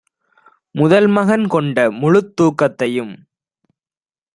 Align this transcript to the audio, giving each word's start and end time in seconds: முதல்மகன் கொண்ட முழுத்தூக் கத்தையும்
முதல்மகன் 0.75 1.45
கொண்ட 1.47 1.77
முழுத்தூக் 1.91 2.57
கத்தையும் 2.61 3.13